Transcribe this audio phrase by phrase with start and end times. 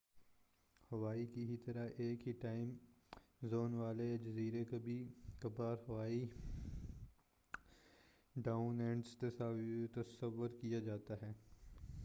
[0.91, 2.71] ہوائی کی ہی طرح ایک ہی ٹائم
[3.41, 5.07] زون والے یہ جزیرے کبھی
[5.39, 6.25] کبھار ہوائی
[8.35, 9.29] ڈاؤن انڈر
[9.93, 11.33] تصور کیا جاتا ہے